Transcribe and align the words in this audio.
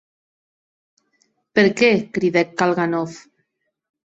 Per 1.59 1.65
qué?, 1.81 1.91
cridèc 2.17 2.59
Kalganov. 2.63 3.23